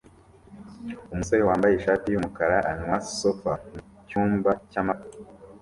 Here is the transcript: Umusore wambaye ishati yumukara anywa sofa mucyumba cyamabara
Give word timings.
Umusore 1.11 1.41
wambaye 1.49 1.73
ishati 1.75 2.05
yumukara 2.09 2.57
anywa 2.71 2.95
sofa 3.19 3.51
mucyumba 3.69 4.51
cyamabara 4.71 5.15